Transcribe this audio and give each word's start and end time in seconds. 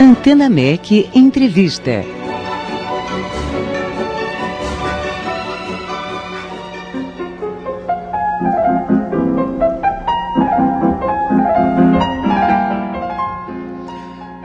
Antena 0.00 0.48
MEC 0.48 1.10
Entrevista. 1.12 2.04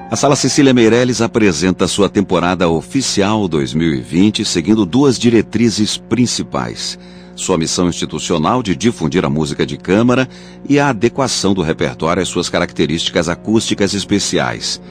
A 0.10 0.16
Sala 0.16 0.36
Cecília 0.36 0.74
Meirelles 0.74 1.22
apresenta 1.22 1.88
sua 1.88 2.10
temporada 2.10 2.68
oficial 2.68 3.48
2020 3.48 4.44
seguindo 4.44 4.88
duas 4.88 5.20
diretrizes 5.20 5.98
principais. 5.98 6.98
Sua 7.36 7.60
missão 7.60 7.88
institucional 7.88 8.64
de 8.64 8.76
difundir 8.76 9.24
a 9.24 9.30
música 9.30 9.68
de 9.68 9.78
câmara 9.78 10.28
e 10.68 10.80
a 10.80 10.90
adequação 10.90 11.54
do 11.54 11.62
repertório 11.62 12.24
às 12.24 12.30
suas 12.30 12.50
características 12.50 13.30
acústicas 13.30 13.94
especiais. 13.94 14.82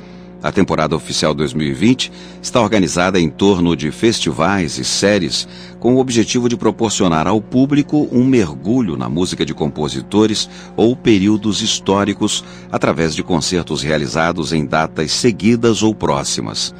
A 0.42 0.50
temporada 0.50 0.96
oficial 0.96 1.32
2020 1.34 2.10
está 2.42 2.60
organizada 2.60 3.20
em 3.20 3.30
torno 3.30 3.76
de 3.76 3.92
festivais 3.92 4.76
e 4.76 4.84
séries 4.84 5.46
com 5.78 5.94
o 5.94 5.98
objetivo 5.98 6.48
de 6.48 6.56
proporcionar 6.56 7.28
ao 7.28 7.40
público 7.40 8.08
um 8.10 8.24
mergulho 8.24 8.96
na 8.96 9.08
música 9.08 9.46
de 9.46 9.54
compositores 9.54 10.50
ou 10.76 10.96
períodos 10.96 11.62
históricos 11.62 12.44
através 12.72 13.14
de 13.14 13.22
concertos 13.22 13.82
realizados 13.82 14.52
em 14.52 14.66
datas 14.66 15.12
seguidas 15.12 15.80
ou 15.80 15.94
próximas. 15.94 16.74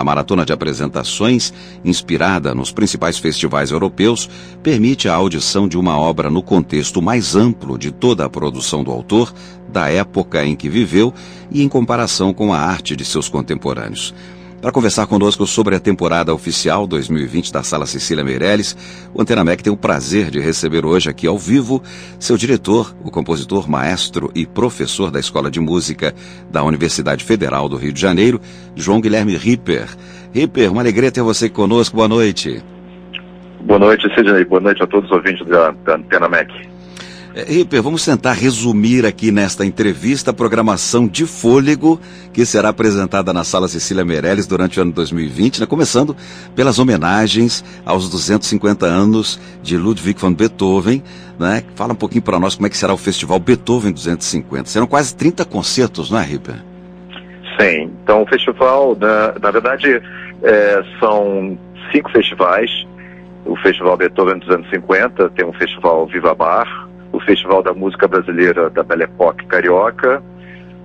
A 0.00 0.04
maratona 0.04 0.46
de 0.46 0.52
apresentações, 0.54 1.52
inspirada 1.84 2.54
nos 2.54 2.72
principais 2.72 3.18
festivais 3.18 3.70
europeus, 3.70 4.30
permite 4.62 5.10
a 5.10 5.14
audição 5.14 5.68
de 5.68 5.76
uma 5.76 5.98
obra 5.98 6.30
no 6.30 6.42
contexto 6.42 7.02
mais 7.02 7.36
amplo 7.36 7.76
de 7.76 7.90
toda 7.90 8.24
a 8.24 8.30
produção 8.30 8.82
do 8.82 8.90
autor, 8.90 9.30
da 9.70 9.90
época 9.90 10.42
em 10.42 10.56
que 10.56 10.70
viveu 10.70 11.12
e 11.50 11.62
em 11.62 11.68
comparação 11.68 12.32
com 12.32 12.50
a 12.50 12.58
arte 12.58 12.96
de 12.96 13.04
seus 13.04 13.28
contemporâneos. 13.28 14.14
Para 14.60 14.72
conversar 14.72 15.06
conosco 15.06 15.46
sobre 15.46 15.74
a 15.74 15.80
temporada 15.80 16.34
oficial 16.34 16.86
2020 16.86 17.50
da 17.50 17.62
Sala 17.62 17.86
Cecília 17.86 18.22
Meirelles, 18.22 18.76
o 19.14 19.22
Antena 19.22 19.42
Mec 19.42 19.62
tem 19.62 19.72
o 19.72 19.76
prazer 19.76 20.30
de 20.30 20.38
receber 20.38 20.84
hoje 20.84 21.08
aqui 21.08 21.26
ao 21.26 21.38
vivo 21.38 21.82
seu 22.18 22.36
diretor, 22.36 22.94
o 23.02 23.10
compositor, 23.10 23.70
maestro 23.70 24.30
e 24.34 24.44
professor 24.44 25.10
da 25.10 25.18
Escola 25.18 25.50
de 25.50 25.58
Música 25.60 26.14
da 26.50 26.62
Universidade 26.62 27.24
Federal 27.24 27.70
do 27.70 27.76
Rio 27.76 27.90
de 27.90 28.00
Janeiro, 28.02 28.38
João 28.76 29.00
Guilherme 29.00 29.34
Ripper. 29.34 29.88
Ripper, 30.30 30.70
uma 30.70 30.82
alegria 30.82 31.10
ter 31.10 31.22
você 31.22 31.48
conosco. 31.48 31.96
Boa 31.96 32.08
noite. 32.08 32.62
Boa 33.62 33.78
noite, 33.78 34.14
Sidney. 34.14 34.44
Boa 34.44 34.60
noite 34.60 34.82
a 34.82 34.86
todos 34.86 35.10
os 35.10 35.16
ouvintes 35.16 35.46
da, 35.46 35.70
da 35.70 35.96
Antena 35.96 36.28
Mec. 36.28 36.52
É, 37.32 37.44
Ripper, 37.44 37.80
vamos 37.80 38.04
tentar 38.04 38.32
resumir 38.32 39.06
aqui 39.06 39.30
nesta 39.30 39.64
entrevista 39.64 40.32
a 40.32 40.34
programação 40.34 41.06
de 41.06 41.26
fôlego 41.26 42.00
que 42.32 42.44
será 42.44 42.70
apresentada 42.70 43.32
na 43.32 43.44
Sala 43.44 43.68
Cecília 43.68 44.04
Meirelles 44.04 44.48
durante 44.48 44.80
o 44.80 44.82
ano 44.82 44.92
2020, 44.92 45.60
né? 45.60 45.66
começando 45.66 46.16
pelas 46.56 46.80
homenagens 46.80 47.64
aos 47.86 48.10
250 48.10 48.84
anos 48.84 49.40
de 49.62 49.76
Ludwig 49.76 50.20
van 50.20 50.32
Beethoven. 50.32 51.04
Né? 51.38 51.62
Fala 51.76 51.92
um 51.92 51.96
pouquinho 51.96 52.22
para 52.22 52.40
nós 52.40 52.56
como 52.56 52.66
é 52.66 52.70
que 52.70 52.76
será 52.76 52.92
o 52.92 52.98
Festival 52.98 53.38
Beethoven 53.38 53.92
250. 53.92 54.68
Serão 54.68 54.88
quase 54.88 55.14
30 55.14 55.44
concertos, 55.44 56.10
não 56.10 56.18
é, 56.18 56.24
Ripper? 56.24 56.56
Sim. 57.60 57.92
Então, 58.02 58.22
o 58.22 58.26
festival, 58.26 58.96
na, 58.98 59.38
na 59.40 59.50
verdade, 59.52 60.02
é, 60.42 60.82
são 60.98 61.56
cinco 61.92 62.10
festivais. 62.10 62.70
O 63.44 63.56
Festival 63.56 63.96
Beethoven 63.96 64.38
250, 64.40 65.30
tem 65.30 65.46
um 65.46 65.52
festival 65.52 66.06
Viva 66.06 66.34
Bar, 66.34 66.79
o 67.12 67.20
Festival 67.20 67.62
da 67.62 67.72
Música 67.72 68.06
Brasileira 68.06 68.70
da 68.70 68.82
Belle 68.82 69.04
Époque 69.04 69.46
Carioca, 69.46 70.22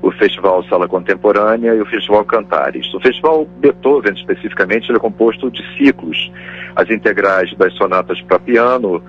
o 0.02 0.12
Festival 0.12 0.64
Sala 0.66 0.88
Contemporânea 0.88 1.74
e 1.74 1.82
o 1.82 1.86
Festival 1.86 2.24
Cantares. 2.26 2.94
O 2.94 3.00
Festival 3.00 3.48
Beethoven, 3.58 4.14
especificamente, 4.14 4.92
é 4.92 5.00
composto 5.00 5.50
de 5.50 5.64
ciclos. 5.76 6.32
As 6.76 6.90
integrais 6.90 7.56
das 7.56 7.74
sonatas 7.74 8.22
para 8.22 8.38
piano, 8.38 9.02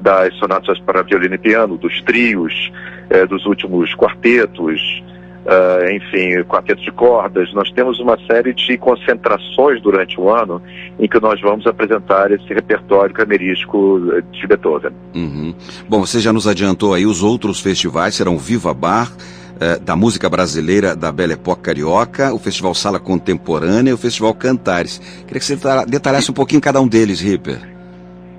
das 0.00 0.34
sonatas 0.34 0.78
para 0.80 1.02
violino 1.02 1.36
e 1.36 1.38
piano, 1.38 1.78
dos 1.78 2.02
trios, 2.02 2.70
eh, 3.08 3.24
dos 3.26 3.46
últimos 3.46 3.94
quartetos, 3.94 5.02
Uh, 5.44 5.90
enfim, 5.90 6.44
quartetos 6.44 6.84
de 6.84 6.92
cordas. 6.92 7.52
Nós 7.52 7.68
temos 7.72 7.98
uma 7.98 8.16
série 8.28 8.54
de 8.54 8.78
concentrações 8.78 9.82
durante 9.82 10.20
o 10.20 10.30
ano 10.30 10.62
em 11.00 11.08
que 11.08 11.18
nós 11.18 11.40
vamos 11.40 11.66
apresentar 11.66 12.30
esse 12.30 12.54
repertório 12.54 13.12
camerístico 13.12 14.00
de 14.30 14.46
Beethoven. 14.46 14.92
Uhum. 15.16 15.52
Bom, 15.88 15.98
você 16.06 16.20
já 16.20 16.32
nos 16.32 16.46
adiantou 16.46 16.94
aí, 16.94 17.04
os 17.04 17.24
outros 17.24 17.60
festivais 17.60 18.14
serão 18.14 18.38
Viva 18.38 18.72
Bar, 18.72 19.10
uh, 19.10 19.82
da 19.82 19.96
música 19.96 20.30
brasileira 20.30 20.94
da 20.94 21.10
Belle 21.10 21.32
Époque 21.32 21.62
Carioca, 21.62 22.32
o 22.32 22.38
Festival 22.38 22.72
Sala 22.72 23.00
Contemporânea 23.00 23.90
e 23.90 23.94
o 23.94 23.98
Festival 23.98 24.34
Cantares. 24.34 25.00
Queria 25.26 25.40
que 25.40 25.44
você 25.44 25.56
detalhasse 25.88 26.30
um 26.30 26.34
pouquinho 26.34 26.60
cada 26.60 26.80
um 26.80 26.86
deles, 26.86 27.20
Ripper. 27.20 27.58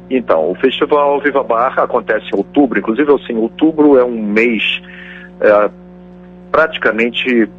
Então, 0.10 0.52
o 0.52 0.56
Festival 0.56 1.20
Viva 1.20 1.44
Bar 1.44 1.78
acontece 1.80 2.28
em 2.34 2.38
outubro, 2.38 2.80
inclusive 2.80 3.12
assim, 3.14 3.36
outubro 3.36 3.98
é 3.98 4.06
um 4.06 4.22
mês 4.22 4.64
é, 5.42 5.70
praticamente 6.54 7.50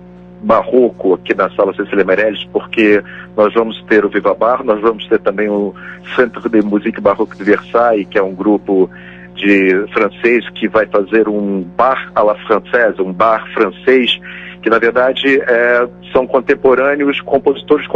barroco 0.41 1.15
aqui 1.15 1.35
na 1.35 1.51
Sala 1.51 1.75
Cecília 1.75 2.05
Meirelles, 2.05 2.45
porque 2.53 3.03
nós 3.37 3.53
vamos 3.53 3.83
ter 3.89 4.05
o 4.05 4.09
Viva 4.09 4.33
Bar, 4.35 4.63
nós 4.63 4.81
vamos 4.81 5.05
ter 5.09 5.19
também 5.19 5.49
o 5.49 5.75
Centre 6.15 6.49
de 6.49 6.63
Musique 6.63 7.01
Barroque 7.01 7.37
de 7.37 7.43
Versailles, 7.43 8.07
que 8.09 8.17
é 8.17 8.23
um 8.23 8.35
grupo 8.35 8.89
de 9.35 9.85
francês 9.93 10.49
que 10.51 10.69
vai 10.69 10.87
fazer 10.87 11.29
um 11.29 11.63
bar 11.77 12.13
à 12.15 12.23
la 12.23 12.37
française, 12.47 13.03
um 13.03 13.13
bar 13.13 13.45
francês, 13.53 14.17
que 14.63 14.71
na 14.71 14.79
verdade 14.79 15.41
é, 15.41 15.89
são 16.13 16.25
contemporâneos, 16.25 17.21
compositores 17.23 17.87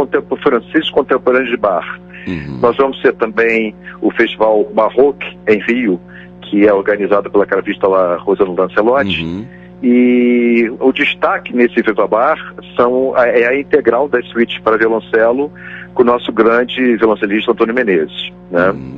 franceses 0.43 0.89
contemporâneos 0.89 1.49
de 1.49 1.57
bar. 1.57 1.97
Uhum. 2.27 2.59
Nós 2.61 2.75
vamos 2.75 3.01
ter 3.01 3.13
também 3.13 3.73
o 4.01 4.11
Festival 4.11 4.65
Barroque 4.73 5.37
em 5.47 5.59
Rio, 5.61 6.01
que 6.41 6.67
é 6.67 6.73
organizado 6.73 7.31
pela 7.31 7.45
cravista 7.45 7.87
lá 7.87 8.17
Rosana 8.17 8.63
Lancelotti. 8.63 9.23
Uhum 9.23 9.58
e 9.81 10.69
o 10.79 10.91
destaque 10.91 11.55
nesse 11.55 11.81
Viva 11.81 12.05
Bar 12.05 12.37
são, 12.75 13.17
é 13.17 13.47
a 13.47 13.57
integral 13.57 14.09
das 14.09 14.25
suítes 14.27 14.59
para 14.59 14.77
violoncelo 14.77 15.51
com 15.93 16.03
o 16.03 16.05
nosso 16.05 16.31
grande 16.31 16.97
violoncelista 16.97 17.51
Antônio 17.51 17.73
Menezes. 17.73 18.31
Né? 18.51 18.71
Hum, 18.71 18.97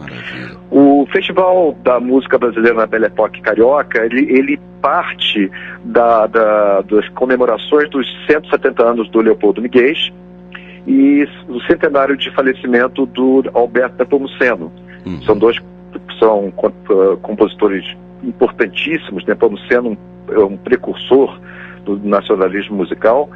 o 0.71 1.05
Festival 1.11 1.75
da 1.83 1.99
Música 1.99 2.37
Brasileira 2.37 2.77
na 2.77 2.87
Belle 2.87 3.05
Époque 3.05 3.41
Carioca, 3.41 4.05
ele, 4.05 4.31
ele 4.31 4.59
parte 4.81 5.51
da, 5.83 6.25
da, 6.27 6.81
das 6.81 7.07
comemorações 7.09 7.89
dos 7.89 8.07
170 8.25 8.83
anos 8.83 9.09
do 9.11 9.21
Leopoldo 9.21 9.61
Miguel 9.61 9.93
e 10.87 11.27
do 11.47 11.61
centenário 11.63 12.17
de 12.17 12.31
falecimento 12.31 13.05
do 13.05 13.43
Alberto 13.53 13.97
Nepomuceno. 13.99 14.71
Uhum. 15.05 15.21
São 15.21 15.37
dois 15.37 15.57
são 16.17 16.47
uh, 16.47 17.17
compositores 17.21 17.83
importantíssimos, 18.23 19.25
Nepomuceno 19.25 19.89
um 19.89 20.10
é 20.31 20.39
um 20.39 20.57
precursor 20.57 21.39
do 21.85 21.97
nacionalismo 21.97 22.77
musical. 22.77 23.29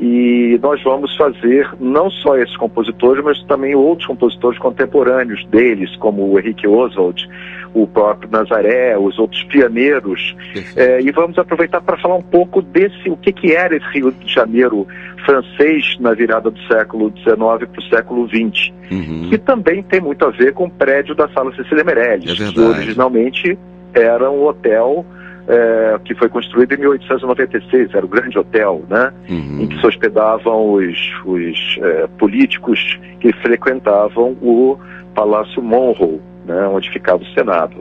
E 0.00 0.58
nós 0.60 0.82
vamos 0.82 1.14
fazer 1.16 1.68
não 1.78 2.10
só 2.10 2.36
esses 2.36 2.56
compositores, 2.56 3.22
mas 3.22 3.40
também 3.44 3.74
outros 3.74 4.06
compositores 4.06 4.58
contemporâneos 4.58 5.44
deles, 5.46 5.94
como 5.96 6.28
o 6.28 6.38
Henrique 6.38 6.66
Oswald, 6.66 7.28
o 7.74 7.86
próprio 7.86 8.28
Nazaré, 8.30 8.98
os 8.98 9.18
outros 9.18 9.42
pioneiros. 9.44 10.34
É, 10.74 11.00
e 11.00 11.10
vamos 11.12 11.38
aproveitar 11.38 11.80
para 11.80 11.96
falar 11.98 12.16
um 12.16 12.22
pouco 12.22 12.60
desse, 12.60 13.08
o 13.08 13.16
que, 13.16 13.32
que 13.32 13.52
era 13.52 13.76
esse 13.76 13.86
Rio 13.92 14.10
de 14.10 14.32
Janeiro 14.32 14.86
francês 15.24 15.96
na 16.00 16.12
virada 16.14 16.50
do 16.50 16.60
século 16.62 17.12
XIX 17.18 17.36
para 17.36 17.78
o 17.78 17.82
século 17.88 18.28
XX, 18.28 18.72
uhum. 18.90 19.28
que 19.30 19.38
também 19.38 19.82
tem 19.82 20.00
muito 20.00 20.24
a 20.24 20.30
ver 20.30 20.52
com 20.52 20.64
o 20.64 20.70
prédio 20.70 21.14
da 21.14 21.28
Sala 21.28 21.54
Cecília 21.54 21.84
Meirelles, 21.84 22.40
é 22.40 22.52
que 22.52 22.60
originalmente 22.60 23.58
era 23.94 24.30
um 24.30 24.44
hotel 24.44 25.06
é, 25.48 25.98
que 26.04 26.14
foi 26.14 26.28
construído 26.28 26.72
em 26.72 26.78
1896, 26.78 27.94
era 27.94 28.04
o 28.04 28.08
grande 28.08 28.38
hotel, 28.38 28.84
né? 28.88 29.12
Uhum. 29.28 29.60
Em 29.60 29.66
que 29.66 29.80
se 29.80 29.86
hospedavam 29.86 30.74
os, 30.74 30.96
os 31.24 31.78
é, 31.80 32.06
políticos 32.18 32.98
que 33.20 33.32
frequentavam 33.34 34.36
o 34.40 34.78
Palácio 35.14 35.62
Monroe, 35.62 36.20
né? 36.46 36.66
onde 36.68 36.90
ficava 36.90 37.22
o 37.22 37.26
Senado. 37.26 37.76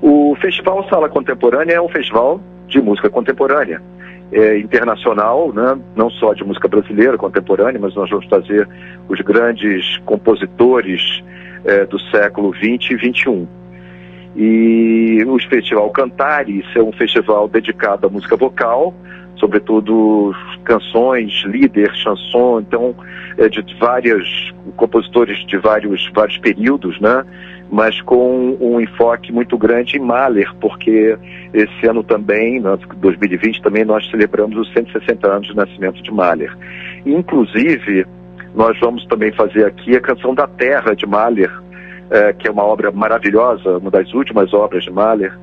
O 0.00 0.36
Festival 0.40 0.88
Sala 0.88 1.08
Contemporânea 1.08 1.74
é 1.74 1.80
um 1.80 1.88
festival 1.88 2.40
de 2.66 2.80
música 2.80 3.10
contemporânea. 3.10 3.82
É, 4.30 4.58
internacional, 4.58 5.54
né? 5.54 5.78
não 5.96 6.10
só 6.10 6.34
de 6.34 6.44
música 6.44 6.68
brasileira 6.68 7.16
contemporânea, 7.16 7.80
mas 7.80 7.94
nós 7.94 8.10
vamos 8.10 8.26
trazer 8.26 8.68
os 9.08 9.18
grandes 9.22 9.96
compositores 10.04 11.00
é, 11.64 11.86
do 11.86 11.98
século 12.10 12.52
20 12.52 12.90
e 12.90 12.96
21. 12.96 13.48
E 14.40 15.18
o 15.26 15.36
Festival 15.50 15.90
Cantares 15.90 16.64
é 16.76 16.80
um 16.80 16.92
festival 16.92 17.48
dedicado 17.48 18.06
à 18.06 18.08
música 18.10 18.36
vocal, 18.36 18.94
sobretudo 19.36 20.32
canções, 20.64 21.42
líder, 21.44 21.92
chanson, 21.96 22.60
então 22.60 22.94
é 23.36 23.48
de 23.48 23.62
vários 23.80 24.54
compositores 24.76 25.44
de 25.44 25.56
vários, 25.56 26.08
vários 26.14 26.38
períodos, 26.38 27.00
né? 27.00 27.24
Mas 27.68 28.00
com 28.02 28.56
um 28.60 28.80
enfoque 28.80 29.32
muito 29.32 29.58
grande 29.58 29.96
em 29.96 30.00
Mahler, 30.00 30.54
porque 30.60 31.18
esse 31.52 31.88
ano 31.88 32.04
também, 32.04 32.62
2020, 32.62 33.60
também 33.60 33.84
nós 33.84 34.08
celebramos 34.08 34.56
os 34.56 34.72
160 34.72 35.28
anos 35.28 35.48
de 35.48 35.56
nascimento 35.56 36.00
de 36.00 36.12
Mahler. 36.12 36.56
inclusive, 37.04 38.06
nós 38.54 38.78
vamos 38.78 39.04
também 39.06 39.32
fazer 39.32 39.66
aqui 39.66 39.96
a 39.96 40.00
canção 40.00 40.32
da 40.32 40.46
Terra 40.46 40.94
de 40.94 41.06
Mahler, 41.06 41.50
é, 42.10 42.32
que 42.32 42.48
é 42.48 42.50
uma 42.50 42.64
obra 42.64 42.90
maravilhosa, 42.90 43.78
uma 43.78 43.90
das 43.90 44.12
últimas 44.12 44.52
obras 44.52 44.84
de 44.84 44.90
Mahler, 44.90 45.36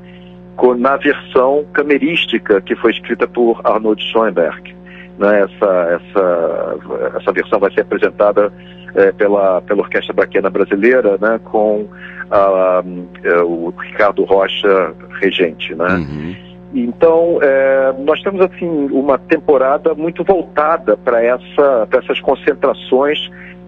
com, 0.56 0.73
na 0.75 0.97
versão 0.97 1.65
camerística 1.73 2.62
que 2.62 2.75
foi 2.75 2.91
escrita 2.91 3.27
por 3.27 3.62
Arnold 3.63 4.01
Schoenberg. 4.12 4.75
Né, 5.17 5.41
essa, 5.41 6.01
essa, 6.01 7.17
essa 7.17 7.31
versão 7.31 7.57
vai 7.57 7.71
ser 7.71 7.81
apresentada 7.81 8.51
é, 8.95 9.13
pela, 9.13 9.62
pela 9.62 9.81
Orquestra 9.81 10.13
Braquena 10.13 10.50
Brasileira, 10.50 11.17
né, 11.21 11.39
com 11.45 11.88
a, 12.29 12.38
a, 12.38 12.83
é, 13.23 13.38
o 13.41 13.73
Ricardo 13.77 14.25
Rocha 14.25 14.94
regente. 15.21 15.73
Né? 15.73 15.88
Uhum. 15.88 16.35
Então, 16.73 17.39
é, 17.41 17.94
nós 18.00 18.21
temos 18.21 18.41
assim 18.41 18.67
uma 18.91 19.17
temporada 19.17 19.94
muito 19.94 20.23
voltada 20.25 20.97
para 20.97 21.23
essa, 21.23 21.88
essas 21.91 22.19
concentrações, 22.19 23.17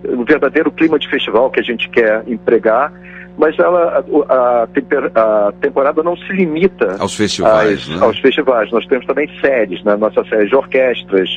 o 0.07 0.23
verdadeiro 0.23 0.71
clima 0.71 0.97
de 0.97 1.09
festival 1.09 1.49
que 1.49 1.59
a 1.59 1.63
gente 1.63 1.89
quer 1.89 2.23
empregar, 2.27 2.91
mas 3.37 3.57
ela, 3.59 4.03
a, 4.27 4.33
a, 4.33 5.47
a 5.47 5.51
temporada 5.53 6.01
não 6.01 6.17
se 6.17 6.33
limita 6.33 6.95
aos 6.99 7.15
festivais. 7.15 7.81
Às, 7.81 7.87
né? 7.87 7.97
Aos 8.01 8.19
festivais. 8.19 8.71
Nós 8.71 8.85
temos 8.87 9.05
também 9.05 9.29
séries, 9.39 9.83
né? 9.83 9.95
nossa 9.95 10.23
série 10.25 10.47
de 10.47 10.55
orquestras, 10.55 11.29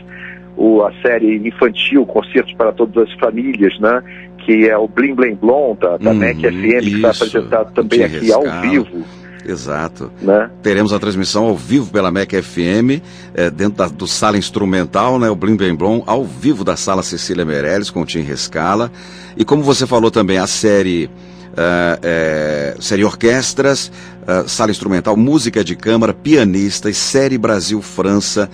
o, 0.56 0.82
a 0.82 0.92
série 1.02 1.36
infantil, 1.46 2.06
Concertos 2.06 2.54
para 2.54 2.72
Todas 2.72 3.08
as 3.08 3.14
Famílias, 3.18 3.78
né? 3.80 4.02
que 4.38 4.68
é 4.68 4.76
o 4.76 4.88
Blim 4.88 5.14
Blim 5.14 5.34
Blom, 5.34 5.76
da, 5.76 5.98
da 5.98 6.10
uhum, 6.10 6.16
MEC 6.16 6.40
FM, 6.40 6.80
que 6.80 6.94
está 6.96 7.10
apresentado 7.10 7.72
também 7.74 8.04
aqui 8.04 8.32
ao 8.32 8.42
vivo. 8.62 9.04
Exato. 9.50 10.12
Né? 10.22 10.48
Teremos 10.62 10.92
a 10.92 10.98
transmissão 10.98 11.44
ao 11.44 11.56
vivo 11.56 11.90
pela 11.90 12.10
MEC 12.10 12.40
FM, 12.40 13.02
é, 13.34 13.50
dentro 13.50 13.78
da, 13.78 13.88
do 13.88 14.06
sala 14.06 14.38
instrumental, 14.38 15.18
né, 15.18 15.28
o 15.28 15.34
Blim 15.34 15.56
Blim 15.56 15.74
Blom, 15.74 16.02
ao 16.06 16.24
vivo 16.24 16.62
da 16.64 16.76
sala 16.76 17.02
Cecília 17.02 17.44
Meirelles, 17.44 17.90
com 17.90 18.02
o 18.02 18.06
Tim 18.06 18.20
Rescala. 18.20 18.90
E 19.36 19.44
como 19.44 19.62
você 19.62 19.86
falou 19.86 20.10
também, 20.10 20.38
a 20.38 20.46
série, 20.46 21.06
uh, 21.06 21.98
é, 22.02 22.76
série 22.80 23.04
orquestras, 23.04 23.90
uh, 24.22 24.48
sala 24.48 24.70
instrumental, 24.70 25.16
música 25.16 25.64
de 25.64 25.74
câmara, 25.74 26.14
pianistas, 26.14 26.96
série 26.96 27.36
Brasil-França. 27.36 28.48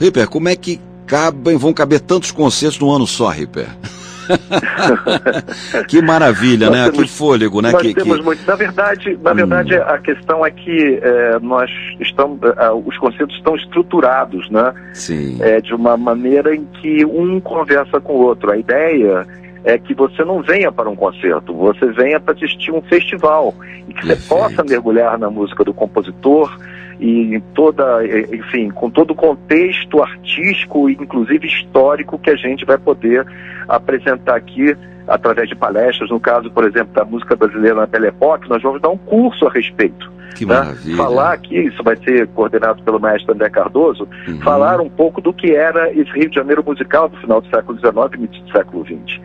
Ripper, 0.00 0.28
como 0.28 0.48
é 0.48 0.56
que 0.56 0.80
cabem, 1.06 1.56
vão 1.56 1.72
caber 1.72 2.00
tantos 2.00 2.30
concertos 2.30 2.78
no 2.80 2.90
ano 2.90 3.06
só, 3.06 3.28
Ripper? 3.28 3.68
que 5.88 6.02
maravilha, 6.02 6.66
nós 6.66 6.76
né? 6.76 6.90
Temos, 6.90 7.10
que 7.10 7.16
fôlego, 7.16 7.60
né? 7.60 7.72
Nós 7.72 7.82
que, 7.82 7.94
temos 7.94 8.18
que... 8.18 8.24
muito. 8.24 8.46
Na 8.46 8.54
verdade, 8.54 9.18
na 9.22 9.32
hum. 9.32 9.34
verdade, 9.34 9.74
a 9.76 9.98
questão 9.98 10.44
é 10.44 10.50
que 10.50 11.00
é, 11.02 11.38
nós 11.40 11.70
estamos, 12.00 12.38
é, 12.42 12.70
os 12.70 12.96
conceitos 12.98 13.34
estão 13.36 13.56
estruturados, 13.56 14.50
né? 14.50 14.72
Sim. 14.92 15.38
É, 15.40 15.60
de 15.60 15.74
uma 15.74 15.96
maneira 15.96 16.54
em 16.54 16.64
que 16.80 17.04
um 17.04 17.40
conversa 17.40 18.00
com 18.00 18.14
o 18.14 18.22
outro. 18.22 18.50
A 18.50 18.56
ideia 18.56 19.26
é 19.64 19.78
que 19.78 19.94
você 19.94 20.24
não 20.24 20.42
venha 20.42 20.70
para 20.70 20.88
um 20.88 20.94
concerto, 20.94 21.54
você 21.54 21.86
venha 21.86 22.20
para 22.20 22.34
assistir 22.34 22.70
um 22.70 22.82
festival 22.82 23.54
e 23.88 23.94
que 23.94 24.06
Perfeito. 24.06 24.22
você 24.22 24.28
possa 24.28 24.62
mergulhar 24.62 25.18
na 25.18 25.30
música 25.30 25.64
do 25.64 25.72
compositor 25.72 26.54
e 27.00 27.42
toda, 27.54 28.00
enfim, 28.32 28.70
com 28.70 28.90
todo 28.90 29.12
o 29.12 29.14
contexto 29.14 30.02
artístico 30.02 30.88
e 30.88 30.92
inclusive 30.92 31.46
histórico 31.46 32.18
que 32.18 32.30
a 32.30 32.36
gente 32.36 32.64
vai 32.64 32.78
poder 32.78 33.26
apresentar 33.66 34.36
aqui 34.36 34.76
através 35.06 35.48
de 35.48 35.54
palestras, 35.54 36.10
no 36.10 36.20
caso, 36.20 36.50
por 36.50 36.64
exemplo, 36.64 36.92
da 36.94 37.04
música 37.04 37.36
brasileira 37.36 37.74
na 37.74 38.06
Époque, 38.06 38.48
nós 38.48 38.62
vamos 38.62 38.80
dar 38.80 38.90
um 38.90 38.96
curso 38.96 39.46
a 39.46 39.50
respeito. 39.50 40.12
Que 40.34 40.46
né? 40.46 40.54
maravilha. 40.54 40.96
Falar 40.96 41.32
aqui, 41.32 41.58
isso 41.58 41.82
vai 41.82 41.96
ser 41.96 42.26
coordenado 42.28 42.82
pelo 42.82 42.98
maestro 42.98 43.34
André 43.34 43.50
Cardoso, 43.50 44.08
uhum. 44.26 44.40
falar 44.40 44.80
um 44.80 44.88
pouco 44.88 45.20
do 45.20 45.32
que 45.32 45.54
era 45.54 45.92
esse 45.92 46.10
Rio 46.10 46.28
de 46.28 46.34
Janeiro 46.34 46.64
musical 46.64 47.08
do 47.08 47.16
final 47.18 47.40
do 47.40 47.48
século 47.48 47.78
XIX 47.78 47.94
e 48.12 48.16
início 48.16 48.42
do 48.42 48.52
século 48.52 48.84
XX. 48.84 49.20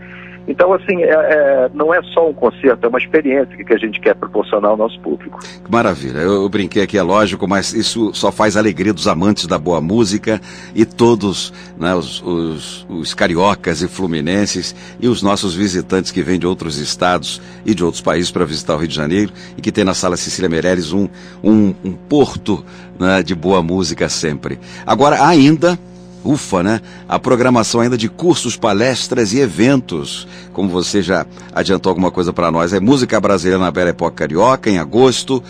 Então, 0.49 0.73
assim, 0.73 1.03
é, 1.03 1.11
é, 1.11 1.69
não 1.75 1.93
é 1.93 2.01
só 2.11 2.27
um 2.27 2.33
concerto, 2.33 2.83
é 2.83 2.89
uma 2.89 2.97
experiência 2.97 3.55
que 3.63 3.71
a 3.71 3.77
gente 3.77 4.01
quer 4.01 4.15
proporcionar 4.15 4.71
ao 4.71 4.77
nosso 4.77 4.99
público. 4.99 5.39
Maravilha. 5.69 6.17
Eu, 6.17 6.41
eu, 6.41 6.49
brinquei 6.49 6.81
aqui, 6.81 6.97
é 6.97 7.03
lógico, 7.03 7.47
mas 7.47 7.71
isso 7.71 8.11
só 8.15 8.31
faz 8.31 8.57
alegria 8.57 8.91
dos 8.91 9.07
amantes 9.07 9.45
da 9.45 9.59
boa 9.59 9.79
música 9.79 10.41
e 10.73 10.85
todos 10.85 11.53
né, 11.77 11.93
os, 11.93 12.19
os, 12.23 12.87
os 12.89 13.13
cariocas 13.13 13.83
e 13.83 13.87
fluminenses 13.87 14.75
e 14.99 15.07
os 15.07 15.21
nossos 15.21 15.53
visitantes 15.53 16.11
que 16.11 16.23
vêm 16.23 16.39
de 16.39 16.47
outros 16.47 16.79
estados 16.79 17.39
e 17.63 17.75
de 17.75 17.83
outros 17.83 18.01
países 18.01 18.31
para 18.31 18.43
visitar 18.43 18.73
o 18.73 18.79
Rio 18.79 18.87
de 18.87 18.95
Janeiro 18.95 19.31
e 19.55 19.61
que 19.61 19.71
tem 19.71 19.83
na 19.83 19.93
Sala 19.93 20.17
Cecília 20.17 20.49
Meirelles 20.49 20.91
um, 20.91 21.07
um, 21.43 21.75
um 21.85 21.93
porto 21.93 22.65
né, 22.99 23.21
de 23.21 23.35
boa 23.35 23.61
música 23.61 24.09
sempre. 24.09 24.57
Agora, 24.83 25.23
ainda 25.23 25.77
Ufa, 26.23 26.61
né? 26.61 26.81
A 27.07 27.17
programação 27.17 27.81
ainda 27.81 27.97
de 27.97 28.09
cursos, 28.09 28.57
palestras 28.57 29.33
e 29.33 29.39
eventos. 29.39 30.27
Como 30.51 30.69
você 30.69 31.01
já 31.01 31.25
adiantou 31.53 31.89
alguma 31.89 32.11
coisa 32.11 32.33
para 32.33 32.51
nós, 32.51 32.73
é 32.73 32.79
Música 32.79 33.19
Brasileira 33.19 33.63
na 33.63 33.71
Bela 33.71 33.89
Época 33.89 34.11
Carioca, 34.11 34.69
em 34.69 34.77
agosto 34.77 35.41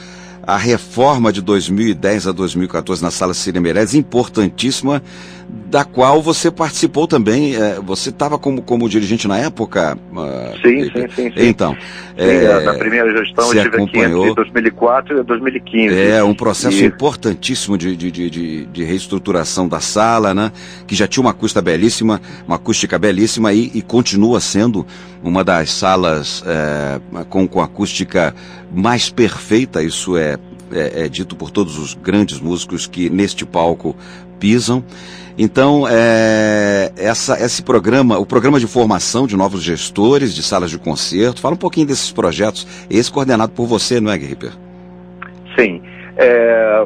a 0.44 0.58
reforma 0.58 1.32
de 1.32 1.42
2010 1.42 2.28
a 2.28 2.32
2014 2.32 3.02
na 3.02 3.12
Sala 3.12 3.34
Cine 3.34 3.60
Meirelles, 3.60 3.94
importantíssima, 3.94 5.02
da 5.50 5.84
qual 5.84 6.22
você 6.22 6.50
participou 6.52 7.08
também. 7.08 7.56
É, 7.56 7.80
você 7.80 8.10
estava 8.10 8.38
como, 8.38 8.62
como 8.62 8.90
dirigente 8.90 9.28
na 9.28 9.38
época? 9.38 9.98
Uh, 10.12 10.58
sim, 10.62 10.84
sim, 10.86 11.08
sim, 11.16 11.32
sim, 11.32 11.48
Então. 11.48 11.74
Sim, 11.74 11.80
é, 12.18 12.64
na 12.64 12.74
primeira 12.74 13.12
gestão 13.18 13.46
eu 13.46 13.54
estive 13.54 13.78
acompanhou, 13.78 14.24
aqui 14.24 14.32
entre 14.32 14.44
2004 14.44 15.20
e 15.20 15.24
2015. 15.24 15.96
É, 15.96 16.24
um 16.24 16.34
processo 16.34 16.84
e... 16.84 16.86
importantíssimo 16.86 17.78
de, 17.78 17.96
de, 17.96 18.12
de, 18.12 18.66
de, 18.66 18.84
reestruturação 18.84 19.68
da 19.68 19.80
sala, 19.80 20.34
né? 20.34 20.52
Que 20.86 20.96
já 20.96 21.08
tinha 21.08 21.22
uma 21.22 21.32
acústica 21.32 21.62
belíssima, 21.62 22.22
uma 22.46 22.58
acústica 22.58 23.00
belíssima 23.00 23.54
e, 23.54 23.72
e 23.74 23.82
continua 23.82 24.40
sendo 24.40 24.86
uma 25.24 25.44
das 25.44 25.72
salas 25.72 26.44
é, 26.46 27.00
com, 27.30 27.48
com 27.48 27.62
acústica 27.62 28.34
mais 28.72 29.10
perfeita, 29.10 29.82
isso 29.82 30.18
é, 30.18 30.38
é, 30.72 31.06
é, 31.06 31.10
dito 31.10 31.36
por 31.36 31.52
todos 31.52 31.78
os 31.78 31.94
grandes 31.94 32.40
músicos 32.40 32.88
que 32.88 33.10
neste 33.10 33.46
palco 33.46 33.96
pisam. 34.40 34.84
Então, 35.38 35.86
é, 35.90 36.92
essa, 36.98 37.42
esse 37.44 37.64
programa, 37.64 38.18
o 38.18 38.26
programa 38.26 38.60
de 38.60 38.68
formação 38.68 39.26
de 39.26 39.38
novos 39.38 39.64
gestores 39.64 40.36
de 40.36 40.44
salas 40.44 40.70
de 40.70 40.78
concerto, 40.78 41.40
fala 41.40 41.56
um 41.56 41.58
pouquinho 41.58 41.88
desses 41.88 42.12
projetos, 42.12 42.68
esse 42.90 43.12
coordenado 43.12 43.54
por 43.54 43.66
você, 43.66 44.02
não 44.02 44.12
é, 44.12 44.18
Gripper? 44.18 44.52
Sim. 45.58 45.82
É, 46.18 46.86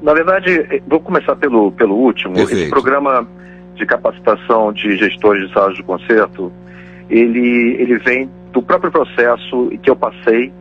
na 0.00 0.14
verdade, 0.14 0.82
vou 0.86 1.00
começar 1.00 1.34
pelo, 1.36 1.72
pelo 1.72 1.96
último. 1.96 2.34
Perfeito. 2.34 2.60
Esse 2.62 2.70
programa 2.70 3.26
de 3.74 3.84
capacitação 3.84 4.72
de 4.72 4.96
gestores 4.96 5.48
de 5.48 5.54
salas 5.54 5.76
de 5.76 5.82
concerto, 5.82 6.52
ele, 7.10 7.76
ele 7.80 7.98
vem 7.98 8.30
do 8.52 8.62
próprio 8.62 8.90
processo 8.90 9.70
que 9.82 9.90
eu 9.90 9.96
passei 9.96 10.52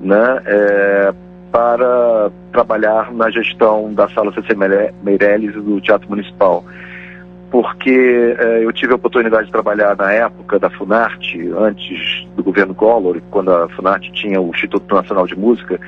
né, 0.00 0.42
é, 0.44 1.14
para 1.52 2.30
trabalhar 2.50 3.12
na 3.12 3.30
gestão 3.30 3.92
da 3.92 4.08
Sala 4.08 4.32
CC 4.32 4.54
Meirelles 5.02 5.54
e 5.54 5.60
do 5.60 5.80
Teatro 5.80 6.08
Municipal. 6.08 6.64
Porque 7.50 8.34
é, 8.38 8.64
eu 8.64 8.72
tive 8.72 8.94
a 8.94 8.96
oportunidade 8.96 9.46
de 9.46 9.52
trabalhar 9.52 9.94
na 9.94 10.10
época 10.10 10.58
da 10.58 10.70
Funarte, 10.70 11.38
antes 11.58 12.26
do 12.34 12.42
governo 12.42 12.74
Collor, 12.74 13.20
quando 13.30 13.52
a 13.52 13.68
Funarte 13.68 14.10
tinha 14.12 14.40
o 14.40 14.48
Instituto 14.48 14.94
Nacional 14.94 15.26
de 15.26 15.36
Música, 15.36 15.78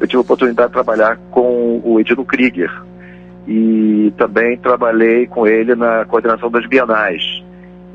eu 0.00 0.06
tive 0.08 0.18
a 0.18 0.22
oportunidade 0.22 0.68
de 0.68 0.74
trabalhar 0.74 1.16
com 1.30 1.80
o 1.84 2.00
Edino 2.00 2.24
Krieger. 2.24 2.72
E 3.46 4.12
também 4.18 4.58
trabalhei 4.58 5.28
com 5.28 5.46
ele 5.46 5.76
na 5.76 6.04
coordenação 6.04 6.50
das 6.50 6.66
bienais. 6.66 7.22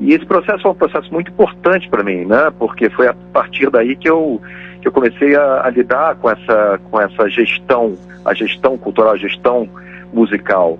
E 0.00 0.14
esse 0.14 0.24
processo 0.24 0.62
foi 0.62 0.70
um 0.70 0.74
processo 0.74 1.12
muito 1.12 1.30
importante 1.30 1.88
para 1.88 2.02
mim, 2.02 2.24
né? 2.24 2.50
Porque 2.58 2.88
foi 2.88 3.08
a 3.08 3.14
partir 3.32 3.68
daí 3.70 3.96
que 3.96 4.08
eu, 4.08 4.40
eu 4.88 4.92
comecei 4.92 5.36
a, 5.36 5.66
a, 5.66 5.70
lidar 5.70 6.16
com 6.16 6.30
essa, 6.30 6.80
com 6.90 7.00
essa 7.00 7.28
gestão, 7.28 7.94
a 8.24 8.34
gestão 8.34 8.76
cultural, 8.78 9.12
a 9.12 9.16
gestão 9.16 9.68
musical. 10.12 10.78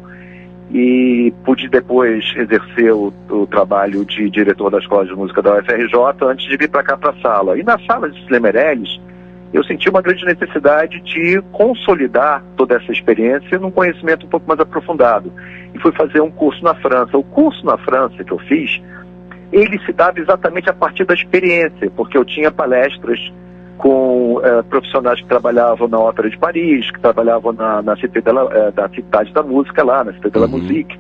E 0.71 1.33
pude 1.45 1.69
depois 1.69 2.25
exercer 2.37 2.93
o, 2.93 3.13
o 3.31 3.47
trabalho 3.47 4.05
de 4.05 4.29
diretor 4.31 4.71
da 4.71 4.79
Escola 4.79 5.07
de 5.07 5.15
Música 5.15 5.41
da 5.41 5.59
UFRJ 5.59 5.95
antes 6.23 6.47
de 6.47 6.57
vir 6.57 6.69
para 6.69 6.83
cá 6.83 6.97
para 6.97 7.11
a 7.11 7.21
sala. 7.21 7.59
E 7.59 7.63
na 7.63 7.79
sala 7.81 8.11
de 8.11 8.19
Slemereles, 8.21 9.01
eu 9.53 9.65
senti 9.65 9.89
uma 9.89 10.03
grande 10.03 10.25
necessidade 10.25 11.01
de 11.01 11.41
consolidar 11.53 12.43
toda 12.57 12.77
essa 12.77 12.93
experiência 12.93 13.59
num 13.59 13.71
conhecimento 13.71 14.27
um 14.27 14.29
pouco 14.29 14.47
mais 14.47 14.61
aprofundado. 14.61 15.33
E 15.75 15.79
fui 15.79 15.93
fazer 15.93 16.21
um 16.21 16.31
curso 16.31 16.63
na 16.63 16.75
França. 16.75 17.17
O 17.17 17.25
curso 17.25 17.65
na 17.65 17.79
França 17.79 18.23
que 18.23 18.33
eu 18.33 18.39
fiz 18.41 18.81
ele 19.53 19.79
se 19.85 19.93
dava 19.93 20.21
exatamente 20.21 20.69
a 20.69 20.75
partir 20.75 21.05
da 21.05 21.15
experiência, 21.15 21.91
porque 21.97 22.19
eu 22.19 22.25
tinha 22.25 22.51
palestras 22.51 23.19
com 23.79 24.41
é, 24.43 24.63
profissionais 24.63 25.21
que 25.21 25.27
trabalhavam 25.27 25.89
na 25.89 25.99
Ópera 25.99 26.29
de 26.29 26.37
Paris, 26.37 26.91
que 26.91 27.01
trabalhavam 27.01 27.53
na, 27.53 27.81
na 27.81 27.97
Cité 27.97 28.21
de 28.21 28.33
la, 28.33 28.43
é, 28.53 28.71
da 28.73 28.89
Cidade 28.89 29.33
da 29.33 29.43
Música 29.43 29.85
lá, 29.85 30.05
na 30.05 30.13
Cité 30.13 30.29
de 30.29 30.39
la 30.39 30.47
uhum. 30.47 30.59
Musique, 30.59 30.99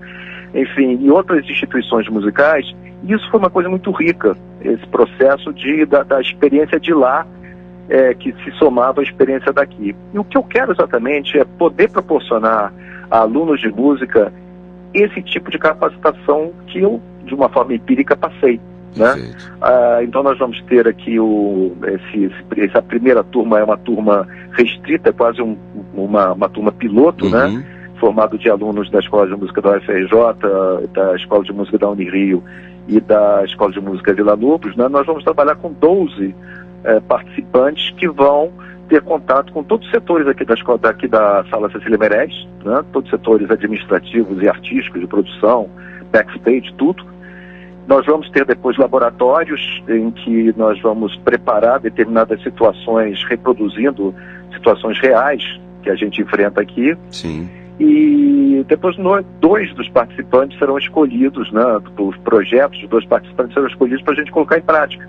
enfim, 0.55 0.99
e 1.03 1.11
outras 1.11 1.45
instituições 1.45 2.09
musicais. 2.09 2.65
E 3.03 3.13
isso 3.13 3.29
foi 3.31 3.41
uma 3.41 3.51
coisa 3.51 3.69
muito 3.69 3.91
rica, 3.91 4.37
esse 4.63 4.87
processo 4.87 5.53
de, 5.53 5.85
da, 5.85 6.03
da 6.03 6.21
experiência 6.21 6.81
de 6.81 6.95
lá 6.95 7.27
é, 7.89 8.15
que 8.15 8.33
se 8.45 8.51
somava 8.53 9.01
à 9.01 9.05
experiência 9.05 9.53
daqui. 9.53 9.95
E 10.15 10.19
o 10.19 10.25
que 10.25 10.39
eu 10.39 10.43
quero 10.43 10.73
exatamente 10.73 11.39
é 11.39 11.45
poder 11.45 11.91
proporcionar 11.91 12.73
a 13.11 13.19
alunos 13.19 13.61
de 13.61 13.69
música 13.69 14.33
esse 14.95 15.21
tipo 15.23 15.51
de 15.51 15.59
capacitação 15.59 16.53
que 16.67 16.81
eu 16.81 17.01
de 17.25 17.35
uma 17.35 17.49
forma 17.49 17.75
empírica, 17.75 18.17
passei. 18.17 18.61
Né? 18.97 19.35
Ah, 19.61 20.01
então 20.03 20.23
nós 20.23 20.39
vamos 20.39 20.61
ter 20.63 20.87
aqui 20.89 21.19
o, 21.21 21.73
esse, 21.85 22.25
esse, 22.25 22.61
essa 22.61 22.83
primeira 22.83 23.23
turma 23.23 23.59
é 23.59 23.65
uma 23.65 23.77
turma 23.77 24.27
restrita, 24.53 25.11
é 25.11 25.13
quase 25.13 25.41
um, 25.41 25.57
uma, 25.95 26.33
uma 26.33 26.49
turma 26.49 26.73
piloto, 26.73 27.29
né? 27.29 27.47
uhum. 27.47 27.59
né? 27.59 27.65
Formado 28.01 28.39
de 28.39 28.49
alunos 28.49 28.89
da 28.91 29.01
Escola 29.01 29.27
de 29.27 29.35
Música 29.35 29.61
da 29.61 29.77
UFRJ, 29.77 30.89
da 30.93 31.17
Escola 31.17 31.43
de 31.43 31.53
Música 31.53 31.79
da 31.79 31.89
Unirio 31.89 32.43
e 32.87 33.01
da 33.01 33.45
Escola 33.45 33.73
de 33.73 33.81
Música 33.81 34.15
Vila 34.15 34.35
Lobos, 34.35 34.77
né? 34.77 34.89
Nós 34.89 35.05
vamos 35.05 35.25
trabalhar 35.25 35.57
com 35.57 35.73
12 35.73 36.35
eh, 36.85 37.01
participantes 37.01 37.91
que 37.97 38.09
vão 38.09 38.53
ter 38.89 39.03
contato 39.03 39.53
com 39.53 39.63
todos 39.63 39.87
os 39.87 39.93
setores 39.93 40.27
aqui 40.27 40.45
da 40.45 40.55
escola, 40.55 40.79
daqui 40.79 41.07
da 41.07 41.45
Sala 41.51 41.71
Cecília 41.71 41.99
Meirelles, 41.99 42.49
né? 42.65 42.83
todos 42.93 43.13
os 43.13 43.19
setores 43.19 43.51
administrativos 43.51 44.43
e 44.43 44.49
artísticos, 44.49 45.01
de 45.01 45.07
produção, 45.07 45.69
backstage, 46.11 46.73
tudo. 46.79 47.05
Nós 47.89 48.05
vamos 48.05 48.29
ter 48.31 48.45
depois 48.45 48.77
laboratórios 48.77 49.83
em 49.89 50.11
que 50.11 50.53
nós 50.59 50.79
vamos 50.83 51.17
preparar 51.25 51.81
determinadas 51.81 52.43
situações, 52.43 53.25
reproduzindo 53.25 54.15
situações 54.53 55.01
reais 55.01 55.43
que 55.83 55.89
a 55.89 55.95
gente 55.95 56.21
enfrenta 56.21 56.61
aqui. 56.61 56.95
Sim. 57.11 57.49
E 57.81 58.63
depois 58.69 58.95
dois 59.41 59.75
dos 59.75 59.89
participantes 59.89 60.59
serão 60.59 60.77
escolhidos, 60.77 61.51
né? 61.51 61.63
Os 61.99 62.17
projetos 62.19 62.79
dos 62.81 62.91
dois 62.91 63.07
participantes 63.07 63.55
serão 63.55 63.69
escolhidos 63.69 64.03
para 64.03 64.13
a 64.13 64.17
gente 64.17 64.31
colocar 64.33 64.59
em 64.59 64.63
prática. 64.63 65.09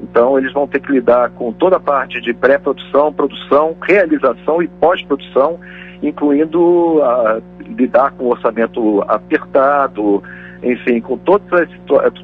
Então, 0.00 0.38
eles 0.38 0.52
vão 0.52 0.66
ter 0.66 0.80
que 0.80 0.92
lidar 0.92 1.30
com 1.30 1.52
toda 1.52 1.76
a 1.76 1.80
parte 1.80 2.22
de 2.22 2.32
pré-produção, 2.32 3.12
produção, 3.12 3.76
realização 3.82 4.62
e 4.62 4.68
pós-produção, 4.68 5.58
incluindo 6.02 6.98
uh, 6.98 7.42
lidar 7.76 8.12
com 8.12 8.24
o 8.24 8.30
orçamento 8.30 9.02
apertado, 9.08 10.22
enfim, 10.64 11.00
com 11.00 11.18
todas 11.18 11.52
as, 11.52 11.68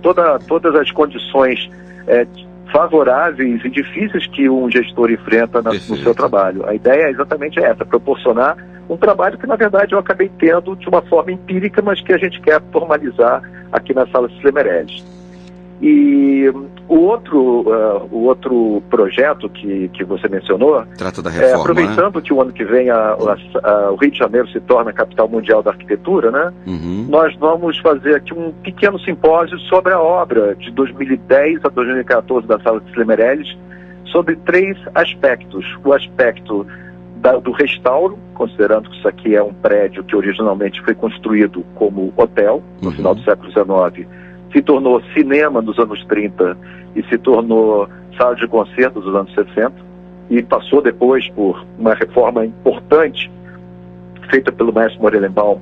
toda, 0.02 0.38
todas 0.40 0.74
as 0.74 0.90
condições 0.90 1.70
é, 2.06 2.26
favoráveis 2.72 3.64
e 3.64 3.68
difíceis 3.68 4.26
que 4.28 4.48
um 4.48 4.70
gestor 4.70 5.10
enfrenta 5.10 5.60
na, 5.62 5.70
no 5.72 5.78
seu 5.78 6.14
trabalho. 6.14 6.66
A 6.66 6.74
ideia 6.74 7.04
é 7.04 7.10
exatamente 7.10 7.60
essa, 7.60 7.84
proporcionar 7.84 8.56
um 8.88 8.96
trabalho 8.96 9.38
que, 9.38 9.46
na 9.46 9.56
verdade, 9.56 9.92
eu 9.92 9.98
acabei 9.98 10.30
tendo 10.38 10.74
de 10.74 10.88
uma 10.88 11.02
forma 11.02 11.30
empírica, 11.30 11.80
mas 11.80 12.00
que 12.00 12.12
a 12.12 12.18
gente 12.18 12.40
quer 12.40 12.60
formalizar 12.72 13.42
aqui 13.72 13.94
na 13.94 14.06
Sala 14.08 14.28
Cília 14.28 14.86
e 15.80 16.52
o 16.90 16.98
outro, 17.04 17.60
uh, 17.60 18.08
o 18.10 18.24
outro 18.24 18.82
projeto 18.90 19.48
que, 19.48 19.88
que 19.90 20.02
você 20.02 20.28
mencionou, 20.28 20.84
Trata 20.98 21.22
da 21.22 21.30
reforma, 21.30 21.56
é, 21.56 21.60
aproveitando 21.60 22.16
né? 22.16 22.20
que 22.20 22.34
o 22.34 22.42
ano 22.42 22.52
que 22.52 22.64
vem 22.64 22.90
a, 22.90 22.96
a, 22.96 23.36
a, 23.62 23.92
o 23.92 23.94
Rio 23.94 24.10
de 24.10 24.18
Janeiro 24.18 24.48
se 24.48 24.58
torna 24.58 24.90
a 24.90 24.92
capital 24.92 25.28
mundial 25.28 25.62
da 25.62 25.70
arquitetura, 25.70 26.32
né? 26.32 26.52
Uhum. 26.66 27.06
Nós 27.08 27.32
vamos 27.36 27.78
fazer 27.78 28.16
aqui 28.16 28.34
um 28.34 28.50
pequeno 28.64 28.98
simpósio 28.98 29.56
sobre 29.60 29.92
a 29.92 30.00
obra 30.00 30.56
de 30.56 30.72
2010 30.72 31.64
a 31.64 31.68
2014 31.68 32.48
da 32.48 32.58
Sala 32.58 32.80
de 32.80 33.04
Meirelles, 33.04 33.56
sobre 34.06 34.34
três 34.34 34.76
aspectos. 34.92 35.64
O 35.84 35.92
aspecto 35.92 36.66
da, 37.18 37.36
do 37.36 37.52
restauro, 37.52 38.18
considerando 38.34 38.90
que 38.90 38.98
isso 38.98 39.06
aqui 39.06 39.36
é 39.36 39.42
um 39.42 39.54
prédio 39.54 40.02
que 40.02 40.16
originalmente 40.16 40.82
foi 40.82 40.96
construído 40.96 41.64
como 41.76 42.12
hotel 42.16 42.64
no 42.82 42.88
uhum. 42.88 42.94
final 42.96 43.14
do 43.14 43.22
século 43.22 43.48
XIX 43.52 44.08
se 44.52 44.62
tornou 44.62 45.02
cinema 45.14 45.62
nos 45.62 45.78
anos 45.78 46.04
30 46.06 46.56
e 46.96 47.02
se 47.04 47.18
tornou 47.18 47.88
sala 48.16 48.34
de 48.34 48.46
concertos 48.48 49.04
dos 49.04 49.14
anos 49.14 49.32
60 49.34 49.72
e 50.28 50.42
passou 50.42 50.82
depois 50.82 51.28
por 51.30 51.64
uma 51.78 51.94
reforma 51.94 52.44
importante 52.44 53.30
feita 54.30 54.52
pelo 54.52 54.72
Maestro 54.72 55.02
Morelenbaum 55.02 55.60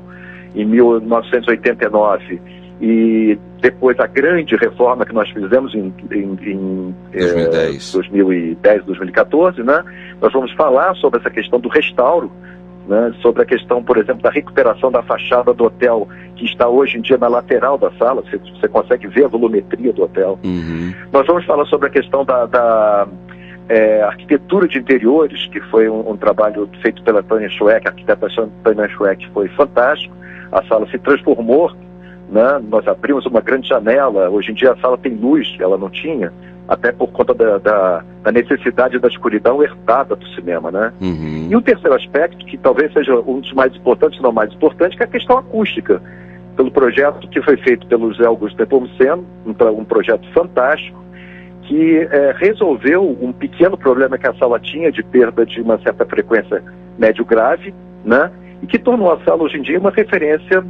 em 0.54 0.64
1989 0.64 2.40
e 2.80 3.38
depois 3.61 3.99
a 3.99 4.07
grande 4.07 4.54
reforma 4.57 5.04
que 5.04 5.12
nós 5.12 5.28
fizemos 5.30 5.75
em, 5.75 5.92
em, 6.12 6.38
em 6.42 6.95
2010. 7.12 7.95
Eh, 7.95 7.97
2010, 7.97 8.85
2014, 8.85 9.62
né? 9.62 9.85
Nós 10.21 10.33
vamos 10.33 10.52
falar 10.52 10.95
sobre 10.97 11.18
essa 11.18 11.30
questão 11.30 11.59
do 11.59 11.68
restauro 11.68 12.30
né, 12.88 13.12
sobre 13.21 13.42
a 13.42 13.45
questão, 13.45 13.85
por 13.85 13.99
exemplo, 13.99 14.23
da 14.23 14.30
recuperação 14.30 14.90
da 14.90 15.02
fachada 15.02 15.52
do 15.52 15.64
hotel, 15.64 16.09
que 16.35 16.47
está 16.47 16.66
hoje 16.66 16.97
em 16.97 17.02
dia 17.02 17.18
na 17.18 17.28
lateral 17.28 17.76
da 17.76 17.90
sala, 17.92 18.23
você, 18.23 18.38
você 18.38 18.66
consegue 18.66 19.07
ver 19.09 19.26
a 19.26 19.28
volumetria 19.28 19.92
do 19.92 20.04
hotel. 20.04 20.38
Uhum. 20.42 20.95
Nós 21.12 21.26
vamos 21.26 21.45
falar 21.45 21.66
sobre 21.66 21.88
a 21.88 21.90
questão 21.90 22.25
da, 22.25 22.47
da 22.47 23.07
é, 23.68 24.02
arquitetura 24.02 24.66
de 24.66 24.78
interiores, 24.78 25.47
que 25.49 25.61
foi 25.68 25.88
um, 25.88 26.11
um 26.11 26.16
trabalho 26.16 26.68
feito 26.80 27.02
pela 27.02 27.23
Tânia 27.23 27.50
Schweck, 27.50 27.87
a 27.87 27.90
arquiteta 27.90 28.26
Tânia 28.64 28.88
Schweck 28.88 29.28
foi 29.33 29.49
fantástico. 29.49 30.16
A 30.50 30.64
sala 30.64 30.88
se 30.90 30.99
transformou, 30.99 31.71
né? 32.30 32.59
nós 32.71 32.88
abrimos 32.88 33.26
uma 33.26 33.42
grande 33.42 33.68
janela, 33.68 34.30
hoje 34.30 34.50
em 34.52 34.54
dia 34.54 34.73
a 34.73 34.76
sala 34.78 34.97
tem 34.97 35.12
luz, 35.14 35.47
ela 35.61 35.76
não 35.76 35.90
tinha 35.90 36.33
até 36.68 36.92
por 36.92 37.08
conta 37.08 37.32
da, 37.32 37.56
da, 37.56 38.04
da, 38.22 38.30
necessidade 38.30 38.98
da 38.98 39.08
escuridão 39.08 39.62
herdada 39.62 40.14
do 40.14 40.28
cinema, 40.34 40.70
né? 40.70 40.92
Uhum. 41.00 41.48
E 41.50 41.56
o 41.56 41.62
terceiro 41.62 41.96
aspecto, 41.96 42.44
que 42.44 42.58
talvez 42.58 42.92
seja 42.92 43.18
um 43.20 43.40
dos 43.40 43.52
mais 43.54 43.75
importantes, 43.75 44.18
se 44.18 44.22
não 44.22 44.30
mais 44.30 44.52
importante, 44.52 44.94
que 44.94 45.02
é 45.02 45.06
a 45.06 45.10
questão 45.10 45.38
acústica. 45.38 46.02
Pelo 46.56 46.70
projeto 46.70 47.26
que 47.28 47.40
foi 47.40 47.56
feito 47.56 47.87
pelo 47.87 48.12
José 48.12 48.26
Augusto 48.26 48.58
Nepomuceno, 48.58 49.25
um, 49.46 49.80
um 49.80 49.84
projeto 49.84 50.30
fantástico, 50.32 51.02
que 51.62 52.08
é, 52.10 52.34
resolveu 52.37 53.16
um 53.20 53.32
pequeno 53.32 53.76
problema 53.78 54.18
que 54.18 54.26
a 54.26 54.34
sala 54.34 54.60
tinha 54.60 54.92
de 54.92 55.02
perda 55.02 55.46
de 55.46 55.62
uma 55.62 55.78
certa 55.78 56.04
frequência 56.04 56.62
médio 56.98 57.25
grave, 57.25 57.75
né? 58.04 58.30
E 58.62 58.66
que 58.66 58.78
tornou 58.78 59.10
a 59.10 59.18
sala 59.25 59.42
hoje 59.42 59.56
em 59.56 59.62
dia 59.62 59.78
uma 59.78 59.90
referência 59.90 60.62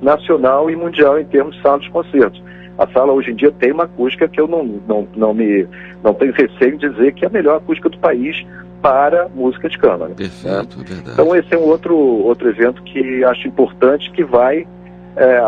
nacional 0.00 0.70
e 0.70 0.76
mundial 0.76 1.18
em 1.18 1.24
termos 1.24 1.56
de 1.56 1.62
sala 1.62 1.78
de 1.78 1.90
concertos. 1.90 2.42
A 2.82 2.88
sala 2.88 3.12
hoje 3.12 3.30
em 3.30 3.36
dia 3.36 3.52
tem 3.52 3.70
uma 3.70 3.84
acústica 3.84 4.26
que 4.26 4.40
eu 4.40 4.48
não, 4.48 4.64
não, 4.64 5.06
não, 5.14 5.32
me, 5.32 5.68
não 6.02 6.12
tenho 6.14 6.32
receio 6.32 6.74
em 6.74 6.78
dizer 6.78 7.14
que 7.14 7.24
é 7.24 7.28
a 7.28 7.30
melhor 7.30 7.58
acústica 7.58 7.88
do 7.88 7.96
país 7.98 8.44
para 8.82 9.28
música 9.28 9.68
de 9.68 9.78
câmara. 9.78 10.08
Né? 10.08 10.14
Perfeito, 10.16 10.78
né? 10.78 10.84
verdade. 10.84 11.12
Então 11.12 11.36
esse 11.36 11.54
é 11.54 11.56
um 11.56 11.62
outro, 11.62 11.96
outro 11.96 12.48
evento 12.48 12.82
que 12.82 13.22
acho 13.22 13.46
importante 13.46 14.10
que 14.10 14.24
vai 14.24 14.66
é, 15.16 15.40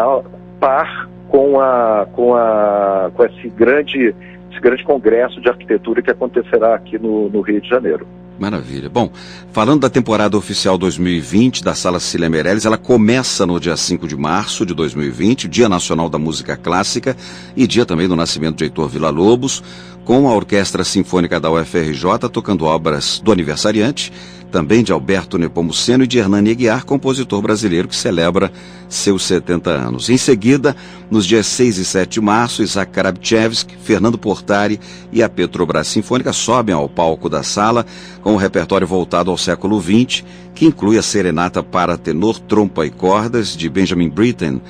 par 0.61 1.09
com, 1.29 1.61
a, 1.61 2.07
com, 2.13 2.37
a, 2.37 3.11
com 3.13 3.25
esse, 3.25 3.49
grande, 3.49 4.15
esse 4.53 4.61
grande 4.61 4.85
congresso 4.85 5.41
de 5.41 5.49
arquitetura 5.49 6.03
que 6.03 6.13
acontecerá 6.13 6.77
aqui 6.77 7.01
no, 7.01 7.29
no 7.29 7.41
Rio 7.41 7.61
de 7.61 7.69
Janeiro. 7.69 8.07
Maravilha. 8.39 8.89
Bom, 8.89 9.11
falando 9.53 9.83
da 9.83 9.91
temporada 9.91 10.37
oficial 10.37 10.77
2020 10.77 11.63
da 11.63 11.75
Sala 11.75 12.01
Cecília 12.01 12.29
Meirelles, 12.29 12.65
ela 12.65 12.77
começa 12.77 13.47
no 13.47 13.61
dia 13.61 13.77
5 13.77 14.09
de 14.09 14.17
março 14.17 14.67
de 14.67 14.75
2020, 14.75 15.47
Dia 15.47 15.69
Nacional 15.69 16.09
da 16.09 16.19
Música 16.19 16.57
Clássica 16.57 17.17
e 17.57 17.67
dia 17.67 17.87
também 17.87 18.09
do 18.09 18.17
nascimento 18.17 18.57
de 18.57 18.65
Heitor 18.65 18.89
Villa-Lobos, 18.89 19.63
com 20.05 20.29
a 20.29 20.35
Orquestra 20.35 20.83
Sinfônica 20.83 21.39
da 21.39 21.51
UFRJ 21.51 22.29
tocando 22.31 22.65
obras 22.65 23.21
do 23.25 23.31
aniversariante, 23.31 24.13
também 24.55 24.85
de 24.85 24.93
Alberto 24.93 25.37
Nepomuceno 25.37 26.05
e 26.05 26.07
de 26.07 26.17
Hernani 26.17 26.53
Aguiar, 26.53 26.85
compositor 26.85 27.43
brasileiro 27.43 27.89
que 27.89 27.97
celebra 27.97 28.53
seus 28.89 29.25
70 29.25 29.69
anos. 29.69 30.09
Em 30.09 30.17
seguida, 30.17 30.77
nos 31.11 31.27
dias 31.27 31.49
6 31.49 31.79
e 31.79 31.85
7 31.85 32.13
de 32.13 32.21
março, 32.21 32.63
Isaac 32.63 32.93
Karabchevsky, 32.93 33.75
Fernando 33.83 34.17
Portari 34.17 34.79
e 35.11 35.25
a 35.25 35.29
Petrobras 35.29 35.89
Sinfônica 35.89 36.33
sobem 36.33 36.73
ao 36.73 36.89
palco 36.89 37.29
da 37.29 37.43
sala 37.43 37.85
com 38.23 38.35
um 38.35 38.37
repertório 38.37 38.87
voltado 38.87 39.29
ao 39.29 39.37
século 39.37 39.83
XX, 39.83 40.23
que 40.55 40.67
inclui 40.67 40.99
a 40.99 41.03
serenata 41.03 41.61
para 41.61 41.99
tenor, 41.99 42.39
trompa 42.39 42.87
e 42.87 42.91
cordas 42.91 43.57
de 43.57 43.69
Benjamin 43.69 44.09
Britten. 44.09 44.63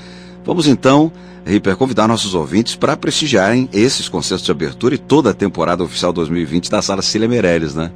Vamos 0.46 0.66
então 0.66 1.12
Ripper, 1.44 1.76
convidar 1.76 2.08
nossos 2.08 2.34
ouvintes 2.34 2.74
para 2.74 2.96
prestigiarem 2.96 3.68
esses 3.70 4.08
concertos 4.08 4.46
de 4.46 4.50
abertura 4.50 4.94
e 4.94 4.98
toda 4.98 5.28
a 5.28 5.34
temporada 5.34 5.84
oficial 5.84 6.10
2020 6.10 6.70
da 6.70 6.80
Sala 6.80 7.02
Cília 7.02 7.28
Meirelles, 7.28 7.74
né? 7.74 7.92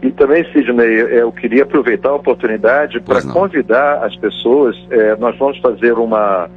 E 0.00 0.10
também, 0.12 0.44
Sidney, 0.52 1.00
eu 1.10 1.32
queria 1.32 1.64
aproveitar 1.64 2.10
a 2.10 2.14
oportunidade 2.14 3.00
para 3.00 3.20
convidar 3.22 4.04
as 4.04 4.14
pessoas. 4.16 4.76
É, 4.90 5.16
nós 5.16 5.36
vamos 5.36 5.58
fazer 5.58 5.92
uma, 5.94 6.48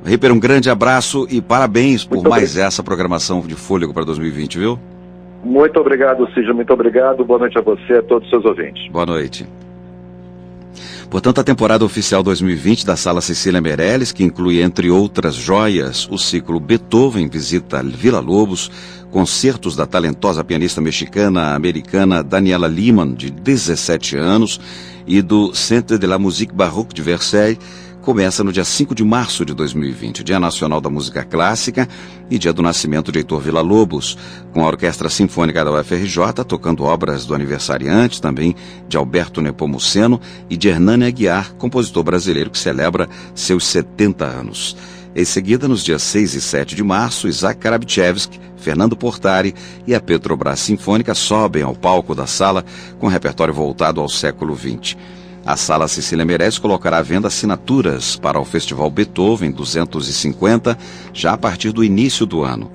Ripper, 0.06 0.32
um 0.32 0.40
grande 0.40 0.70
abraço 0.70 1.28
e 1.30 1.42
parabéns 1.42 2.06
por 2.06 2.16
Muito 2.16 2.30
mais 2.30 2.54
bem. 2.54 2.64
essa 2.64 2.84
programação 2.84 3.42
de 3.42 3.56
fôlego 3.56 3.94
para 3.94 4.06
2020, 4.06 4.60
viu? 4.60 4.80
Muito 5.44 5.80
obrigado, 5.80 6.28
Cid. 6.34 6.52
Muito 6.54 6.72
obrigado. 6.72 7.24
Boa 7.26 7.40
noite 7.40 7.58
a 7.58 7.62
você 7.62 7.94
e 7.94 7.98
a 7.98 8.04
todos 8.04 8.26
os 8.26 8.30
seus 8.30 8.46
ouvintes. 8.46 8.92
Boa 8.92 9.06
noite. 9.06 9.46
Portanto, 11.10 11.42
a 11.42 11.44
temporada 11.44 11.86
oficial 11.86 12.24
2020 12.24 12.86
da 12.86 12.96
Sala 12.96 13.22
Cecília 13.22 13.62
Meirelles, 13.62 14.12
que 14.12 14.24
inclui, 14.24 14.62
entre 14.62 14.90
outras 14.90 15.36
joias, 15.36 16.08
o 16.10 16.18
ciclo 16.18 16.60
Beethoven 16.60 17.28
Visita 17.28 17.82
Vila 17.84 18.20
Lobos, 18.20 18.72
concertos 19.12 19.76
da 19.76 19.86
talentosa 19.86 20.44
pianista 20.44 20.82
mexicana-americana 20.82 22.22
Daniela 22.22 22.68
Lehmann, 22.68 23.14
de 23.14 23.30
17 23.30 24.18
anos, 24.18 24.60
e 25.08 25.22
do 25.22 25.54
Centre 25.54 25.98
de 25.98 26.08
la 26.08 26.18
Musique 26.18 26.54
Baroque 26.54 26.94
de 26.94 27.02
Versailles, 27.02 27.60
começa 28.06 28.44
no 28.44 28.54
dia 28.54 28.64
5 28.64 28.94
de 28.94 29.04
março 29.04 29.44
de 29.44 29.52
2020, 29.56 30.24
Dia 30.24 30.40
Nacional 30.40 30.80
da 30.80 30.92
Música 30.92 31.24
Clássica 31.24 31.90
e 32.30 32.38
dia 32.38 32.54
do 32.54 32.62
nascimento 32.62 33.12
de 33.12 33.18
Heitor 33.18 33.42
Villa-Lobos, 33.42 34.16
com 34.54 34.64
a 34.64 34.68
Orquestra 34.68 35.10
Sinfônica 35.10 35.66
da 35.66 35.72
UFRJ 35.72 36.44
tocando 36.48 36.84
obras 36.84 37.26
do 37.26 37.34
aniversariante, 37.34 38.22
também 38.22 38.56
de 38.88 38.96
Alberto 38.96 39.42
Nepomuceno 39.42 40.22
e 40.48 40.56
de 40.56 40.68
Hernani 40.68 41.06
Aguiar, 41.06 41.56
compositor 41.56 42.04
brasileiro 42.04 42.52
que 42.52 42.60
celebra 42.60 43.10
seus 43.34 43.66
70 43.66 44.24
anos. 44.24 44.78
Em 45.16 45.26
seguida, 45.26 45.68
nos 45.68 45.84
dias 45.84 46.04
6 46.04 46.36
e 46.36 46.42
7 46.42 46.76
de 46.76 46.84
março, 46.84 47.28
Isaac 47.28 47.60
Karabchevsky, 47.60 48.40
Fernando 48.56 48.96
Portari 48.96 49.56
e 49.88 49.96
a 49.96 50.00
Petrobras 50.00 50.60
Sinfônica 50.60 51.16
sobem 51.16 51.64
ao 51.64 51.74
palco 51.74 52.14
da 52.14 52.28
sala 52.28 52.64
com 53.00 53.08
repertório 53.08 53.54
voltado 53.54 54.00
ao 54.00 54.08
século 54.08 54.56
XX. 54.56 54.96
A 55.46 55.56
Sala 55.56 55.88
Cecília 55.88 56.26
Meirelles 56.26 56.58
colocará 56.58 56.98
à 56.98 57.02
venda 57.04 57.28
assinaturas 57.28 58.16
para 58.16 58.40
o 58.40 58.44
Festival 58.44 58.90
Beethoven 58.90 59.52
250 59.52 60.76
já 61.14 61.34
a 61.34 61.38
partir 61.38 61.72
do 61.72 61.84
início 61.84 62.26
do 62.26 62.42
ano. 62.44 62.72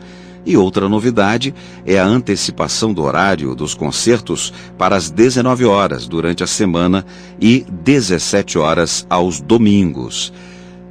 E 0.47 0.57
outra 0.57 0.89
novidade 0.89 1.53
é 1.85 1.99
a 1.99 2.07
antecipação 2.07 2.95
do 2.95 3.03
horário 3.03 3.57
dos 3.57 3.75
concertos 3.75 4.53
para 4.79 4.95
as 4.95 5.11
19 5.11 5.65
horas 5.65 6.07
durante 6.07 6.45
a 6.45 6.47
semana 6.47 7.05
e 7.41 7.67
17 7.69 8.57
horas 8.57 9.05
aos 9.11 9.41
domingos. 9.41 10.33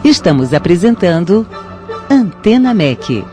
Estamos 0.05 0.55
apresentando 0.55 1.45
Antena 2.09 2.73
MEC. 2.73 3.25